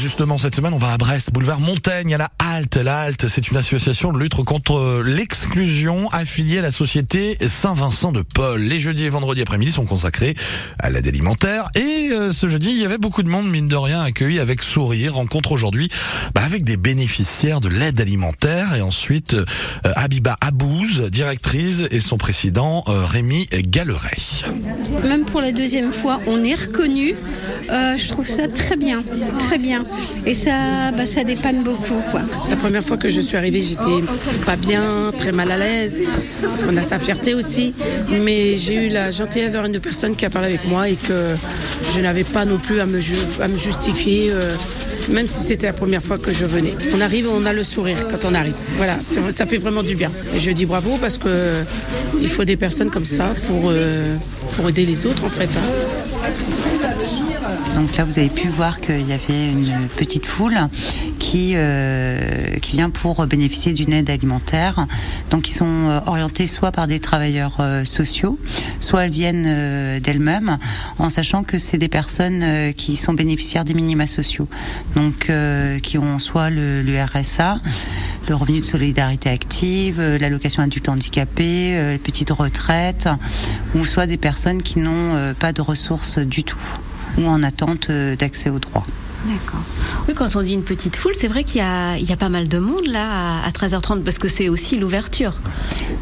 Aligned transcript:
justement, 0.00 0.38
cette 0.38 0.56
semaine, 0.56 0.72
on 0.72 0.78
va 0.78 0.94
à 0.94 0.96
Brest, 0.96 1.30
boulevard 1.30 1.60
Montaigne, 1.60 2.14
à 2.14 2.18
la 2.18 2.30
Halte. 2.38 2.76
La 2.76 3.02
Halte, 3.02 3.28
c'est 3.28 3.50
une 3.50 3.58
association 3.58 4.12
de 4.12 4.18
lutte 4.18 4.34
contre 4.34 5.02
l'exclusion 5.04 6.08
affiliée 6.10 6.58
à 6.58 6.62
la 6.62 6.70
société 6.70 7.36
Saint-Vincent 7.46 8.10
de 8.10 8.22
Paul. 8.22 8.60
Les 8.62 8.80
jeudis 8.80 9.04
et 9.04 9.08
vendredis 9.10 9.42
après-midi 9.42 9.70
sont 9.70 9.84
consacrés 9.84 10.34
à 10.78 10.88
l'aide 10.88 11.06
alimentaire. 11.06 11.68
Et 11.74 12.08
euh, 12.12 12.32
ce 12.32 12.48
jeudi, 12.48 12.70
il 12.70 12.78
y 12.78 12.84
avait 12.84 12.98
beaucoup 12.98 13.22
de 13.22 13.28
monde, 13.28 13.50
mine 13.50 13.68
de 13.68 13.76
rien, 13.76 14.02
accueilli 14.02 14.38
avec 14.38 14.62
sourire. 14.62 15.14
Rencontre 15.14 15.52
aujourd'hui 15.52 15.90
bah, 16.34 16.42
avec 16.44 16.64
des 16.64 16.78
bénéficiaires 16.78 17.60
de 17.60 17.68
l'aide 17.68 18.00
alimentaire. 18.00 18.74
Et 18.74 18.80
ensuite, 18.80 19.34
euh, 19.34 19.44
Habiba 19.96 20.36
Abouz, 20.40 21.10
directrice, 21.10 21.84
et 21.90 22.00
son 22.00 22.16
président, 22.16 22.84
euh, 22.88 23.04
Rémi 23.04 23.48
Galleret. 23.52 24.16
Même 25.06 25.26
pour 25.26 25.42
la 25.42 25.52
deuxième 25.52 25.92
fois, 25.92 26.20
on 26.26 26.42
est 26.42 26.54
reconnu. 26.54 27.14
Euh, 27.70 27.96
je 27.96 28.08
trouve 28.08 28.26
ça 28.26 28.48
très 28.48 28.76
bien, 28.76 29.02
très 29.38 29.58
bien. 29.58 29.82
Et 30.26 30.34
ça, 30.34 30.90
bah, 30.92 31.06
ça 31.06 31.24
dépanne 31.24 31.62
beaucoup. 31.62 32.00
Quoi. 32.10 32.22
La 32.48 32.56
première 32.56 32.82
fois 32.82 32.96
que 32.96 33.08
je 33.08 33.20
suis 33.20 33.36
arrivée, 33.36 33.60
j'étais 33.62 34.02
pas 34.44 34.56
bien, 34.56 35.12
très 35.16 35.32
mal 35.32 35.50
à 35.50 35.56
l'aise, 35.56 36.00
parce 36.42 36.64
qu'on 36.64 36.76
a 36.76 36.82
sa 36.82 36.98
fierté 36.98 37.34
aussi. 37.34 37.74
Mais 38.08 38.56
j'ai 38.56 38.86
eu 38.86 38.88
la 38.88 39.10
gentillesse 39.10 39.52
d'avoir 39.52 39.70
une 39.70 39.80
personne 39.80 40.16
qui 40.16 40.24
a 40.24 40.30
parlé 40.30 40.48
avec 40.48 40.66
moi 40.66 40.88
et 40.88 40.96
que 40.96 41.34
je 41.94 42.00
n'avais 42.00 42.24
pas 42.24 42.44
non 42.44 42.58
plus 42.58 42.80
à 42.80 42.86
me, 42.86 42.98
justifier. 43.56 44.30
Euh, 44.32 44.52
même 45.08 45.26
si 45.26 45.42
c'était 45.42 45.66
la 45.66 45.72
première 45.72 46.02
fois 46.02 46.18
que 46.18 46.32
je 46.32 46.44
venais. 46.44 46.74
On 46.94 47.00
arrive, 47.00 47.28
on 47.28 47.46
a 47.46 47.52
le 47.52 47.62
sourire 47.62 48.06
quand 48.08 48.28
on 48.28 48.34
arrive. 48.34 48.54
Voilà, 48.76 48.98
ça 49.02 49.46
fait 49.46 49.56
vraiment 49.56 49.82
du 49.82 49.94
bien. 49.94 50.10
Et 50.34 50.40
je 50.40 50.50
dis 50.50 50.66
bravo 50.66 50.98
parce 51.00 51.18
que 51.18 51.62
il 52.20 52.28
faut 52.28 52.44
des 52.44 52.56
personnes 52.56 52.90
comme 52.90 53.04
ça 53.04 53.34
pour, 53.46 53.70
euh, 53.70 54.16
pour 54.56 54.68
aider 54.68 54.84
les 54.84 55.06
autres 55.06 55.24
en 55.24 55.28
fait. 55.28 55.48
Hein. 55.56 55.99
Donc 57.74 57.96
là, 57.96 58.04
vous 58.04 58.18
avez 58.18 58.28
pu 58.28 58.48
voir 58.48 58.80
qu'il 58.80 59.08
y 59.08 59.12
avait 59.12 59.50
une 59.50 59.88
petite 59.96 60.26
foule 60.26 60.58
qui, 61.18 61.52
euh, 61.54 62.56
vient 62.72 62.90
pour 62.90 63.26
bénéficier 63.26 63.72
d'une 63.72 63.92
aide 63.92 64.10
alimentaire. 64.10 64.86
Donc 65.30 65.48
ils 65.48 65.54
sont 65.54 65.66
euh, 65.66 66.00
orientés 66.06 66.46
soit 66.46 66.70
par 66.70 66.86
des 66.86 67.00
travailleurs 67.00 67.56
euh, 67.58 67.84
sociaux, 67.84 68.38
soit 68.78 69.04
elles 69.04 69.10
viennent 69.10 70.00
d'elles-mêmes, 70.00 70.58
en 70.98 71.08
sachant 71.08 71.42
que 71.42 71.58
c'est 71.58 71.78
des 71.78 71.88
personnes 71.88 72.72
qui 72.76 72.96
sont 72.96 73.12
bénéficiaires 73.12 73.64
des 73.64 73.74
minima 73.74 74.06
sociaux, 74.06 74.46
donc 74.94 75.30
qui 75.82 75.98
ont 75.98 76.18
soit 76.18 76.50
le, 76.50 76.82
le 76.82 77.02
RSA, 77.02 77.60
le 78.28 78.34
revenu 78.34 78.60
de 78.60 78.64
solidarité 78.64 79.28
active, 79.30 80.00
l'allocation 80.00 80.62
adulte 80.62 80.88
handicapé, 80.88 81.98
petite 82.02 82.30
retraite, 82.30 83.08
ou 83.74 83.84
soit 83.84 84.06
des 84.06 84.16
personnes 84.16 84.62
qui 84.62 84.78
n'ont 84.78 85.34
pas 85.38 85.52
de 85.52 85.60
ressources 85.60 86.18
du 86.18 86.44
tout 86.44 86.60
ou 87.18 87.26
en 87.26 87.42
attente 87.42 87.90
d'accès 87.90 88.50
aux 88.50 88.58
droits. 88.58 88.86
D'accord. 89.24 89.60
Quand 90.16 90.34
on 90.34 90.42
dit 90.42 90.54
une 90.54 90.64
petite 90.64 90.96
foule, 90.96 91.12
c'est 91.18 91.28
vrai 91.28 91.44
qu'il 91.44 91.60
y, 91.60 91.62
a, 91.62 92.16
pas 92.16 92.28
mal 92.28 92.48
de 92.48 92.58
monde 92.58 92.86
là 92.86 93.42
à 93.44 93.50
13h30 93.50 94.02
parce 94.02 94.18
que 94.18 94.28
c'est 94.28 94.48
aussi 94.48 94.76
l'ouverture. 94.76 95.34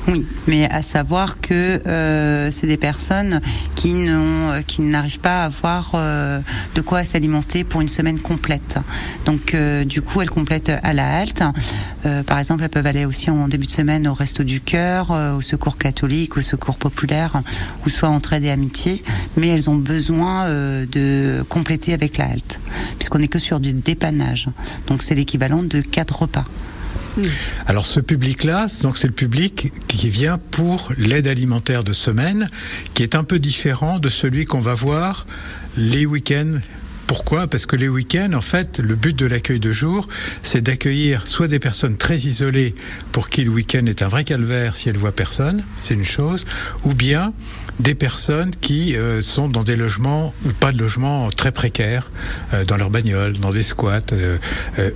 Oui, 0.06 0.24
mais 0.46 0.68
à 0.70 0.82
savoir 0.82 1.40
que 1.40 1.54
euh, 1.86 2.50
c'est 2.50 2.66
des 2.66 2.76
personnes 2.76 3.40
qui 3.74 3.94
n'arrivent 4.78 5.20
pas 5.20 5.42
à 5.42 5.44
avoir 5.46 5.92
euh, 5.94 6.40
de 6.74 6.80
quoi 6.80 7.04
s'alimenter 7.04 7.64
pour 7.64 7.80
une 7.80 7.88
semaine 7.88 8.18
complète. 8.18 8.78
Donc, 9.26 9.54
euh, 9.54 9.84
du 9.84 10.00
coup, 10.00 10.22
elles 10.22 10.30
complètent 10.30 10.72
à 10.82 10.92
la 10.92 11.18
halte. 11.18 11.42
par 12.26 12.38
exemple, 12.38 12.62
elles 12.62 12.70
peuvent 12.70 12.86
aller 12.86 13.04
aussi 13.04 13.30
en 13.30 13.48
début 13.48 13.66
de 13.66 13.72
semaine 13.72 14.08
au 14.08 14.14
Resto 14.14 14.44
du 14.44 14.60
Cœur, 14.60 15.10
au 15.36 15.40
Secours 15.40 15.76
catholique, 15.76 16.36
au 16.36 16.40
Secours 16.40 16.76
populaire, 16.76 17.42
ou 17.84 17.90
soit 17.90 18.08
Entraide 18.08 18.44
et 18.44 18.50
Amitié. 18.50 19.04
Mais 19.36 19.48
elles 19.48 19.68
ont 19.68 19.76
besoin 19.76 20.48
de 20.48 21.44
compléter 21.48 21.92
avec 21.92 22.16
la 22.16 22.26
halte 22.26 22.58
qu'on 23.08 23.18
n'est 23.18 23.28
que 23.28 23.38
sur 23.38 23.60
du 23.60 23.72
Donc 24.86 25.02
c'est 25.02 25.14
l'équivalent 25.14 25.62
de 25.62 25.80
quatre 25.80 26.22
repas. 26.22 26.44
Hmm. 27.16 27.22
Alors 27.66 27.84
ce 27.86 28.00
public-là, 28.00 28.66
c'est 28.68 29.06
le 29.06 29.12
public 29.12 29.72
qui 29.88 30.08
vient 30.08 30.38
pour 30.38 30.92
l'aide 30.98 31.26
alimentaire 31.26 31.84
de 31.84 31.92
semaine, 31.92 32.48
qui 32.94 33.02
est 33.02 33.14
un 33.14 33.24
peu 33.24 33.38
différent 33.38 33.98
de 33.98 34.08
celui 34.08 34.44
qu'on 34.44 34.60
va 34.60 34.74
voir 34.74 35.26
les 35.76 36.06
week-ends 36.06 36.58
pourquoi? 37.08 37.46
Parce 37.46 37.64
que 37.64 37.74
les 37.74 37.88
week-ends, 37.88 38.34
en 38.34 38.42
fait, 38.42 38.78
le 38.78 38.94
but 38.94 39.18
de 39.18 39.24
l'accueil 39.24 39.58
de 39.58 39.72
jour, 39.72 40.06
c'est 40.42 40.60
d'accueillir 40.60 41.26
soit 41.26 41.48
des 41.48 41.58
personnes 41.58 41.96
très 41.96 42.18
isolées 42.18 42.74
pour 43.12 43.30
qui 43.30 43.44
le 43.44 43.50
week-end 43.50 43.86
est 43.86 44.02
un 44.02 44.08
vrai 44.08 44.24
calvaire 44.24 44.76
si 44.76 44.90
elles 44.90 44.98
voient 44.98 45.10
personne, 45.10 45.64
c'est 45.78 45.94
une 45.94 46.04
chose, 46.04 46.44
ou 46.84 46.92
bien 46.92 47.32
des 47.80 47.94
personnes 47.94 48.50
qui 48.60 48.96
euh, 48.96 49.22
sont 49.22 49.48
dans 49.48 49.62
des 49.62 49.76
logements 49.76 50.34
ou 50.44 50.50
pas 50.50 50.70
de 50.70 50.78
logements 50.78 51.30
très 51.30 51.50
précaires, 51.50 52.10
euh, 52.52 52.64
dans 52.64 52.76
leur 52.76 52.90
bagnole, 52.90 53.38
dans 53.38 53.52
des 53.52 53.62
squats, 53.62 54.00
euh, 54.12 54.36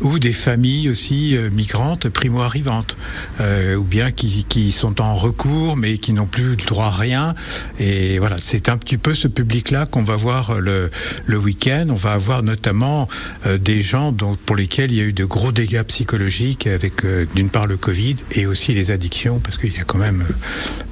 ou 0.02 0.18
des 0.18 0.32
familles 0.32 0.90
aussi 0.90 1.36
migrantes, 1.52 2.08
primo-arrivantes, 2.08 2.96
ou 3.40 3.84
bien 3.84 4.10
qui, 4.10 4.44
qui, 4.48 4.70
sont 4.72 5.00
en 5.00 5.14
recours 5.14 5.76
mais 5.76 5.98
qui 5.98 6.12
n'ont 6.12 6.26
plus 6.26 6.50
le 6.50 6.56
droit 6.56 6.86
à 6.86 6.90
rien. 6.90 7.34
Et 7.78 8.18
voilà, 8.18 8.36
c'est 8.42 8.68
un 8.68 8.76
petit 8.76 8.98
peu 8.98 9.14
ce 9.14 9.28
public-là 9.28 9.86
qu'on 9.86 10.02
va 10.02 10.16
voir 10.16 10.60
le, 10.60 10.90
le 11.24 11.38
week-end 11.38 11.86
va 12.02 12.12
avoir 12.12 12.42
notamment 12.42 13.08
euh, 13.46 13.58
des 13.58 13.80
gens 13.80 14.12
pour 14.44 14.56
lesquels 14.56 14.90
il 14.90 14.98
y 14.98 15.00
a 15.00 15.04
eu 15.04 15.12
de 15.12 15.24
gros 15.24 15.52
dégâts 15.52 15.82
psychologiques 15.84 16.66
avec 16.66 17.04
euh, 17.04 17.26
d'une 17.34 17.48
part 17.48 17.66
le 17.66 17.76
Covid 17.76 18.16
et 18.32 18.46
aussi 18.46 18.74
les 18.74 18.90
addictions 18.90 19.38
parce 19.38 19.56
qu'il 19.56 19.72
y 19.72 19.78
a 19.78 19.84
quand 19.84 19.98
même 19.98 20.22
euh, 20.28 20.32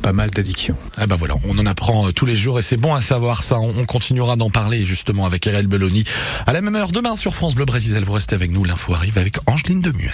pas 0.02 0.12
mal 0.12 0.30
d'addictions. 0.30 0.76
Ah 0.96 1.06
ben 1.06 1.16
voilà, 1.16 1.34
on 1.44 1.58
en 1.58 1.66
apprend 1.66 2.12
tous 2.12 2.26
les 2.26 2.36
jours 2.36 2.60
et 2.60 2.62
c'est 2.62 2.76
bon 2.76 2.94
à 2.94 3.00
savoir 3.02 3.42
ça. 3.42 3.58
On, 3.58 3.84
continuera 3.86 4.36
d'en 4.36 4.50
parler 4.50 4.84
justement 4.86 5.26
avec 5.26 5.46
Ariel 5.46 5.66
Belloni 5.66 6.04
à 6.46 6.52
la 6.52 6.60
même 6.60 6.76
heure 6.76 6.92
demain 6.92 7.16
sur 7.16 7.34
France 7.34 7.54
Bleu 7.54 7.64
Brésil. 7.64 8.00
Vous 8.04 8.12
restez 8.12 8.36
avec 8.36 8.52
nous, 8.52 8.64
l'info 8.64 8.94
arrive 8.94 9.18
avec 9.18 9.38
Angeline 9.46 9.80
Demuin. 9.80 10.10